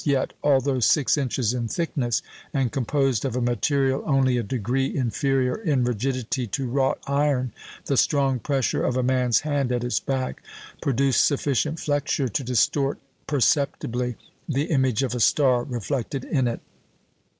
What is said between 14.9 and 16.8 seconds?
of a star reflected in it.